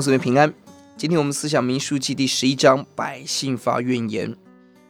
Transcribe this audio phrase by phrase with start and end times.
[0.00, 0.54] 兄姊平安。
[0.96, 4.36] 今天我们思想民数记第十一章，百姓发怨言。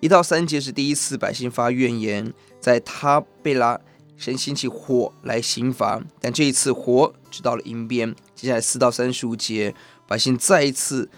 [0.00, 3.78] 一到三节是第一次百姓发怨言，在他贝拉，
[4.16, 8.14] 神兴起火来刑罚，但这一次火只到了营边。
[8.34, 9.74] 接下来四到三十五节，
[10.08, 11.10] 百姓再一次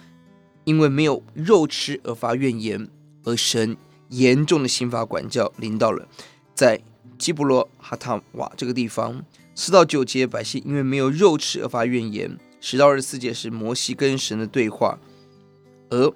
[0.65, 2.89] 因为没有肉吃而发怨言，
[3.23, 3.77] 而神
[4.09, 6.09] 严重的刑罚管教临到了
[6.57, 6.81] 在
[7.17, 9.25] 基布罗哈塔瓦这个地方。
[9.55, 12.37] 四到九节，百姓因为没有肉吃而发怨言。
[12.69, 14.99] 十到二十四节是摩西跟神的对话，
[15.89, 16.13] 而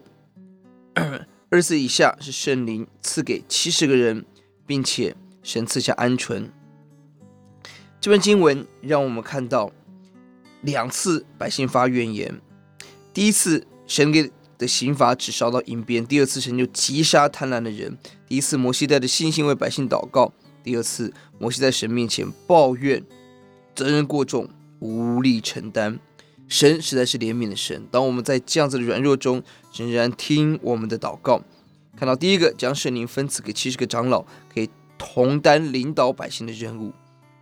[1.49, 4.25] 二十四以下是圣灵赐给七十个人，
[4.67, 6.51] 并且神赐下鹌鹑。
[8.01, 9.71] 这篇经文让我们看到
[10.63, 12.41] 两次百姓发怨言。
[13.15, 17.97] 第一次神给的刑罚只烧到银边，第二次神就击杀贪婪的人。
[18.27, 20.33] 第一次摩西带着信心为百姓祷告，
[20.65, 23.05] 第二次摩西在神面前抱怨。
[23.73, 26.01] 责任过重，无力承担。
[26.51, 27.87] 神实在是怜悯的神。
[27.93, 29.43] 当我们在这样子的软弱中，
[29.75, 31.41] 仍然听我们的祷告。
[31.97, 36.93] 看到第一个，将圣灵分赐给七十个长老，可以同担领导百姓的任务，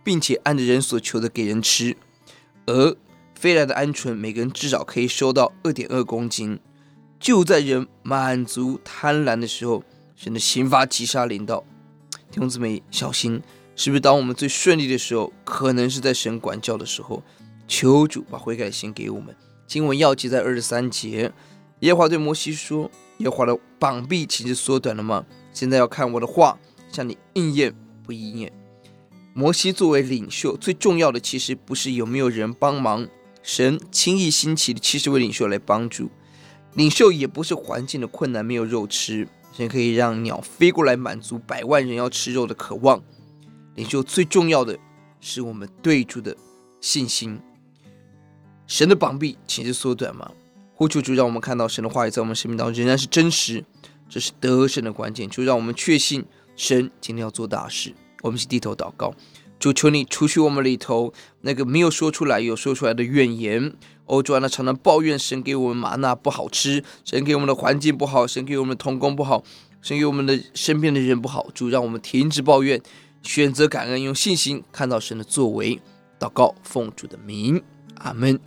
[0.03, 1.97] 并且按着人所求的给人吃。
[2.67, 2.95] 而
[3.33, 6.59] 飞来的鹌鹑，每个人至少可以收到二点二公斤。
[7.19, 9.83] 就在人满足贪婪的时候，
[10.15, 11.63] 神的刑罚击杀领导。
[12.29, 13.41] 弟兄姊妹，小心。
[13.75, 17.23] 是不是当我们最顺利的时候，可能是在神管教的时候？
[17.69, 19.33] 求主把悔改心给我们。
[19.67, 21.31] 经文要记在二十三节，
[21.81, 22.89] 耶和华对摩西说
[23.19, 25.23] ：“耶和华的膀臂岂是缩短了吗？
[25.53, 26.57] 现在要看我的话
[26.91, 28.51] 向你应验不应验。”
[29.35, 33.07] 摩西作为领袖，最重要的其实不是有没有人帮忙，
[33.43, 36.09] 神轻易兴起的七十位领袖来帮助。
[36.73, 43.01] 领袖也不是环境的困难没有肉吃，神可以让鸟飞过来满足百万人要吃肉的渴望。
[43.75, 44.77] 领袖最重要的
[45.21, 46.35] 是我们对主的
[46.81, 47.39] 信心。
[48.69, 50.29] 神的膀臂岂是缩短吗？
[50.75, 53.65] 呼求主，让我们看到神的话语在我们生命当中仍然是真实，
[54.07, 55.27] 这是得胜的关键。
[55.27, 56.23] 就让我们确信
[56.55, 57.91] 神今天要做大事。
[58.21, 59.11] 我们是低头祷告，
[59.59, 63.73] 主求你除去我们里头那个没有说出来、有说出来的怨言。
[64.05, 69.43] 哦，主啊，那常常抱怨神给我们吗哪不好吃，神给我们的环境不好，神给我们的同工不好，
[69.81, 71.47] 神给我们的身边的人不好。
[71.55, 72.79] 主让我们停止抱怨。
[73.23, 75.81] 选择感恩，用信心看到神的作为，
[76.19, 77.61] 祷告奉主的名，
[77.95, 78.39] 阿门。